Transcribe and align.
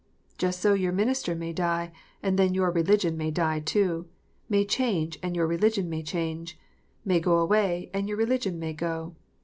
Just 0.39 0.61
so 0.61 0.73
your 0.73 0.91
minister 0.91 1.35
may 1.35 1.53
die, 1.53 1.91
and 2.23 2.39
then 2.39 2.55
your 2.55 2.71
religion 2.71 3.15
may 3.15 3.29
die 3.29 3.59
too; 3.59 4.07
may 4.49 4.65
change, 4.65 5.19
and 5.21 5.35
your 5.35 5.45
religion 5.45 5.91
may 5.91 6.01
change; 6.01 6.57
may 7.05 7.19
go 7.19 7.37
away, 7.37 7.91
and 7.93 8.07
your 8.09 8.17
religion 8.17 8.57
may 8.57 8.73
go. 8.73 9.13